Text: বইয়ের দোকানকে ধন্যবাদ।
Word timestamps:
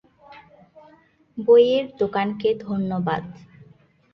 বইয়ের 1.37 1.85
দোকানকে 1.99 2.49
ধন্যবাদ। 2.59 3.23